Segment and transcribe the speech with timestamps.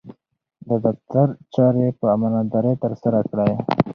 [0.67, 3.51] د دفتر چارې په امانتدارۍ ترسره کړئ.